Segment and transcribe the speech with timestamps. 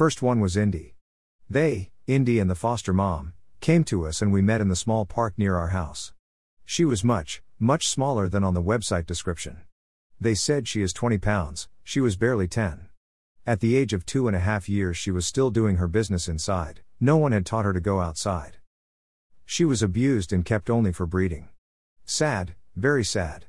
[0.00, 0.94] First one was Indy.
[1.50, 5.04] They, Indy and the foster mom, came to us and we met in the small
[5.04, 6.14] park near our house.
[6.64, 9.58] She was much, much smaller than on the website description.
[10.18, 12.88] They said she is 20 pounds, she was barely 10.
[13.46, 16.28] At the age of two and a half years, she was still doing her business
[16.28, 18.56] inside, no one had taught her to go outside.
[19.44, 21.50] She was abused and kept only for breeding.
[22.06, 23.48] Sad, very sad.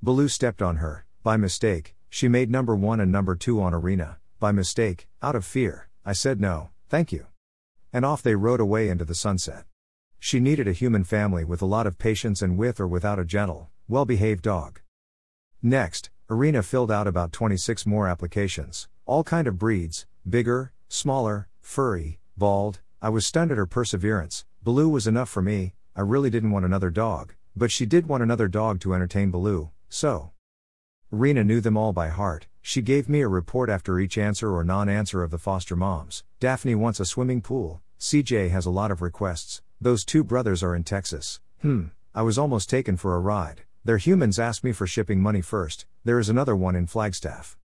[0.00, 4.18] Baloo stepped on her, by mistake, she made number one and number two on Arena,
[4.44, 7.28] by mistake, out of fear, I said no, thank you.
[7.94, 9.64] And off they rode away into the sunset.
[10.18, 13.24] She needed a human family with a lot of patience and with or without a
[13.24, 14.82] gentle, well behaved dog.
[15.62, 22.18] Next, Arena filled out about 26 more applications, all kind of breeds, bigger, smaller, furry,
[22.36, 22.80] bald.
[23.00, 24.44] I was stunned at her perseverance.
[24.62, 25.72] Baloo was enough for me.
[25.96, 29.70] I really didn't want another dog, but she did want another dog to entertain Baloo,
[29.88, 30.32] so.
[31.10, 32.46] Rena knew them all by heart.
[32.66, 36.24] She gave me a report after each answer or non answer of the foster moms.
[36.40, 37.82] Daphne wants a swimming pool.
[38.00, 39.60] CJ has a lot of requests.
[39.82, 41.40] Those two brothers are in Texas.
[41.60, 43.64] Hmm, I was almost taken for a ride.
[43.84, 45.84] Their humans asked me for shipping money first.
[46.04, 47.58] There is another one in Flagstaff.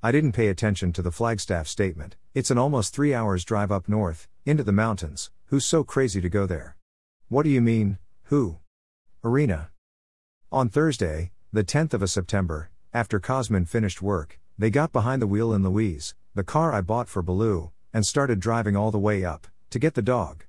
[0.00, 2.14] I didn't pay attention to the Flagstaff statement.
[2.32, 5.32] It's an almost three hours drive up north, into the mountains.
[5.46, 6.76] Who's so crazy to go there?
[7.28, 8.58] What do you mean, who?
[9.24, 9.70] Arena.
[10.52, 15.52] On Thursday, the 10th of September, after Cosmin finished work, they got behind the wheel
[15.52, 19.46] in Louise, the car I bought for Baloo, and started driving all the way up,
[19.70, 20.44] to get the dog.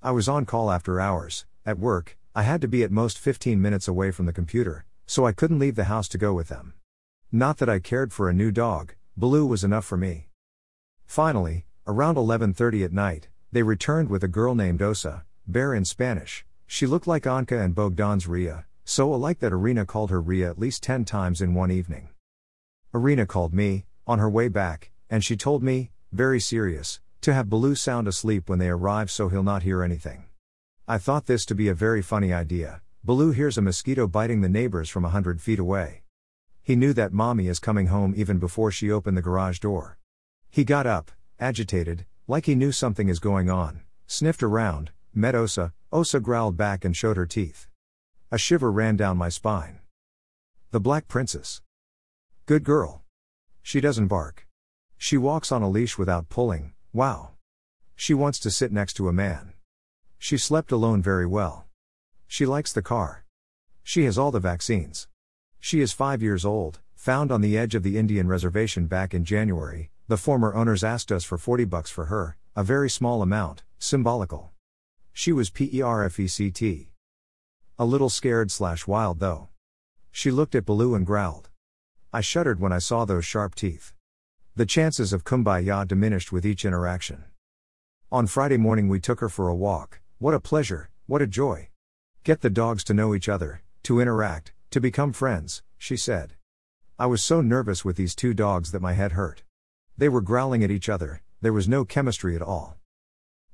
[0.00, 3.60] I was on call after hours, at work, I had to be at most 15
[3.60, 6.74] minutes away from the computer, so I couldn't leave the house to go with them.
[7.32, 10.28] Not that I cared for a new dog, Baloo was enough for me.
[11.04, 16.44] Finally, around 11:30 at night, they returned with a girl named Osa, bear in Spanish.
[16.66, 20.60] She looked like Anka and Bogdan's Ria, so alike that Arena called her Ria at
[20.60, 22.08] least 10 times in one evening.
[22.94, 27.50] Arena called me, on her way back, and she told me, very serious, to have
[27.50, 30.26] Baloo sound asleep when they arrive so he'll not hear anything.
[30.86, 32.80] I thought this to be a very funny idea.
[33.02, 36.02] Baloo hears a mosquito biting the neighbors from a hundred feet away.
[36.62, 39.98] He knew that mommy is coming home even before she opened the garage door.
[40.48, 41.10] He got up,
[41.40, 46.84] agitated, like he knew something is going on, sniffed around, met Osa, Osa growled back
[46.84, 47.66] and showed her teeth.
[48.32, 49.78] A shiver ran down my spine.
[50.72, 51.62] The Black Princess.
[52.44, 53.02] Good girl.
[53.62, 54.48] She doesn't bark.
[54.98, 57.30] She walks on a leash without pulling, wow.
[57.94, 59.52] She wants to sit next to a man.
[60.18, 61.66] She slept alone very well.
[62.26, 63.24] She likes the car.
[63.84, 65.06] She has all the vaccines.
[65.60, 69.24] She is five years old, found on the edge of the Indian reservation back in
[69.24, 69.90] January.
[70.08, 74.50] The former owners asked us for 40 bucks for her, a very small amount, symbolical.
[75.12, 76.88] She was PERFECT.
[77.78, 79.48] A little scared slash wild though.
[80.10, 81.50] She looked at Baloo and growled.
[82.10, 83.92] I shuddered when I saw those sharp teeth.
[84.54, 87.24] The chances of kumbaya diminished with each interaction.
[88.10, 90.00] On Friday morning, we took her for a walk.
[90.16, 91.68] What a pleasure, what a joy.
[92.24, 96.32] Get the dogs to know each other, to interact, to become friends, she said.
[96.98, 99.42] I was so nervous with these two dogs that my head hurt.
[99.98, 102.78] They were growling at each other, there was no chemistry at all.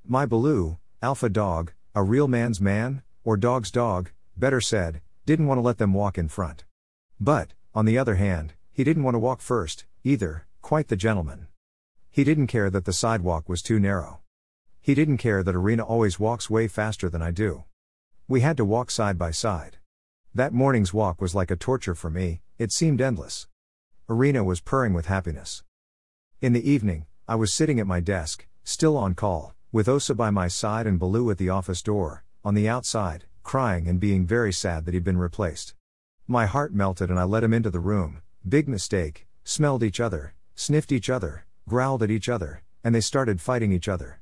[0.05, 5.59] My Baloo, alpha dog, a real man's man, or dog's dog, better said, didn't want
[5.59, 6.65] to let them walk in front.
[7.21, 11.47] But, on the other hand, he didn't want to walk first, either, quite the gentleman.
[12.11, 14.21] He didn't care that the sidewalk was too narrow.
[14.81, 17.65] He didn't care that Arena always walks way faster than I do.
[18.27, 19.78] We had to walk side by side.
[20.34, 23.47] That morning's walk was like a torture for me, it seemed endless.
[24.09, 25.62] Arena was purring with happiness.
[26.41, 30.31] In the evening, I was sitting at my desk, still on call, with Osa by
[30.31, 34.53] my side and Baloo at the office door, on the outside, crying and being very
[34.53, 35.75] sad that he'd been replaced.
[36.26, 40.34] My heart melted and I let him into the room, big mistake, smelled each other,
[40.54, 44.20] sniffed each other, growled at each other, and they started fighting each other.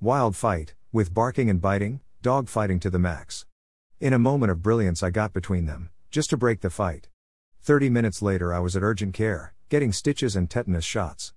[0.00, 3.46] Wild fight, with barking and biting, dog fighting to the max.
[4.00, 7.08] In a moment of brilliance, I got between them, just to break the fight.
[7.60, 11.34] Thirty minutes later, I was at urgent care, getting stitches and tetanus shots.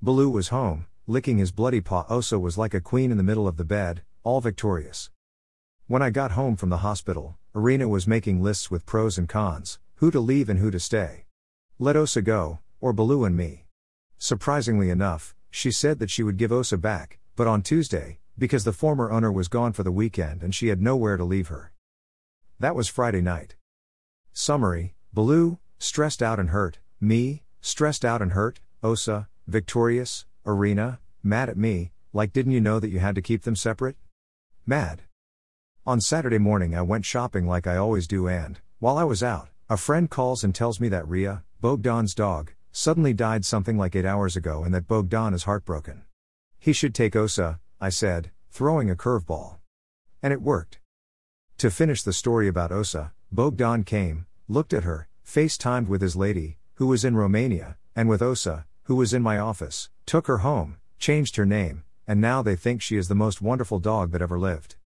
[0.00, 2.06] Baloo was home, licking his bloody paw.
[2.08, 5.10] Oh Osa was like a queen in the middle of the bed, all victorious.
[5.86, 9.78] When I got home from the hospital, Arena was making lists with pros and cons,
[9.96, 11.26] who to leave and who to stay.
[11.78, 13.66] Let Osa go, or Baloo and me.
[14.16, 18.72] Surprisingly enough, she said that she would give Osa back, but on Tuesday, because the
[18.72, 21.70] former owner was gone for the weekend and she had nowhere to leave her.
[22.58, 23.56] That was Friday night.
[24.32, 31.50] Summary Baloo, stressed out and hurt, me, stressed out and hurt, Osa, victorious, Arena, mad
[31.50, 33.96] at me, like didn't you know that you had to keep them separate?
[34.64, 35.02] Mad.
[35.86, 39.50] On Saturday morning, I went shopping like I always do, and, while I was out,
[39.68, 44.06] a friend calls and tells me that Ria, Bogdan's dog, suddenly died something like eight
[44.06, 46.04] hours ago and that Bogdan is heartbroken.
[46.58, 49.56] He should take Osa, I said, throwing a curveball.
[50.22, 50.78] And it worked.
[51.58, 56.56] To finish the story about Osa, Bogdan came, looked at her, FaceTimed with his lady,
[56.76, 60.78] who was in Romania, and with Osa, who was in my office, took her home,
[60.98, 64.38] changed her name, and now they think she is the most wonderful dog that ever
[64.38, 64.76] lived.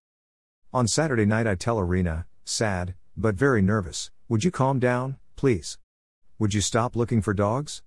[0.71, 5.79] On Saturday night, I tell Arena, sad, but very nervous, would you calm down, please?
[6.37, 7.81] Would you stop looking for dogs?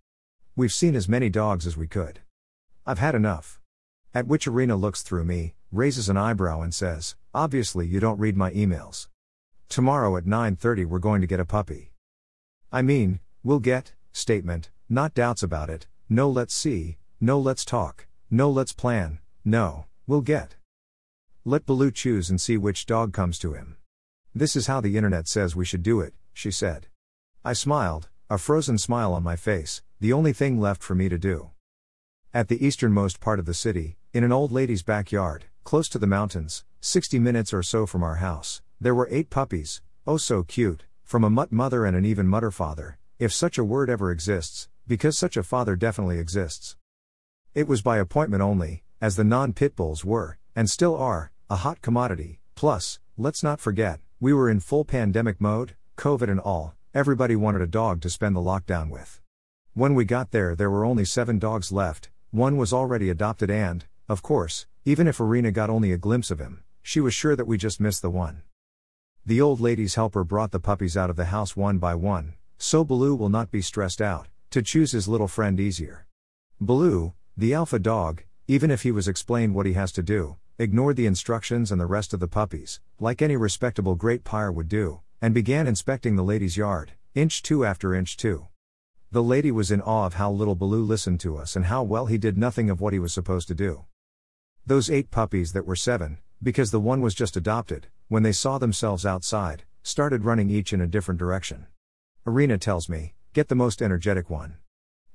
[0.56, 2.22] We've seen as many dogs as we could.
[2.84, 3.60] I've had enough.
[4.12, 8.36] At which Arena looks through me, raises an eyebrow and says, "Obviously you don't read
[8.36, 9.06] my emails.
[9.68, 11.92] Tomorrow at 9:30 we're going to get a puppy."
[12.72, 15.86] I mean, we'll get statement, not doubts about it.
[16.08, 19.20] No let's see, no let's talk, no let's plan.
[19.44, 20.56] No, we'll get.
[21.44, 23.76] Let Baloo choose and see which dog comes to him.
[24.32, 26.86] This is how the internet says we should do it, she said.
[27.44, 31.18] I smiled, a frozen smile on my face, the only thing left for me to
[31.18, 31.50] do.
[32.32, 36.06] At the easternmost part of the city, in an old lady's backyard, close to the
[36.06, 40.84] mountains, 60 minutes or so from our house, there were eight puppies, oh so cute,
[41.02, 44.68] from a mutt mother and an even mutter father, if such a word ever exists,
[44.86, 46.76] because such a father definitely exists.
[47.52, 51.56] It was by appointment only, as the non pit bulls were, and still are, a
[51.56, 52.40] hot commodity.
[52.54, 57.60] Plus, let's not forget, we were in full pandemic mode, COVID and all, everybody wanted
[57.60, 59.20] a dog to spend the lockdown with.
[59.74, 63.84] When we got there, there were only seven dogs left, one was already adopted, and,
[64.08, 67.46] of course, even if Arena got only a glimpse of him, she was sure that
[67.46, 68.40] we just missed the one.
[69.26, 72.82] The old lady's helper brought the puppies out of the house one by one, so
[72.82, 76.06] Baloo will not be stressed out, to choose his little friend easier.
[76.58, 80.96] Baloo, the alpha dog, even if he was explained what he has to do, ignored
[80.96, 85.00] the instructions and the rest of the puppies, like any respectable great Pyr would do,
[85.20, 88.46] and began inspecting the lady's yard, inch two after inch two.
[89.10, 92.06] The lady was in awe of how little Baloo listened to us and how well
[92.06, 93.84] he did nothing of what he was supposed to do.
[94.64, 98.58] Those eight puppies that were seven, because the one was just adopted, when they saw
[98.58, 101.66] themselves outside, started running each in a different direction.
[102.24, 104.54] Arena tells me, get the most energetic one.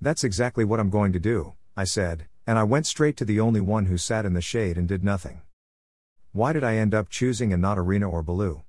[0.01, 3.41] That's exactly what I'm going to do, I said, and I went straight to the
[3.41, 5.41] only one who sat in the shade and did nothing.
[6.31, 8.63] Why did I end up choosing and not Arena or Baloo?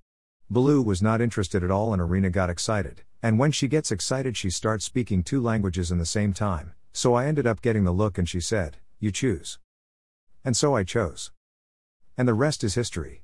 [0.51, 4.37] Baloo was not interested at all and Arena got excited, and when she gets excited
[4.37, 7.93] she starts speaking two languages in the same time, so I ended up getting the
[7.93, 9.59] look and she said, You choose.
[10.45, 11.31] And so I chose.
[12.17, 13.23] And the rest is history.